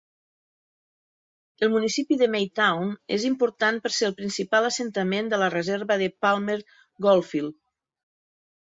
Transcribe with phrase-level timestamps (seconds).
[1.67, 6.13] El municipi de Maytown és important per ser el principal assentament de la reserva de
[6.27, 6.59] Palmer
[7.09, 7.61] Goldfield.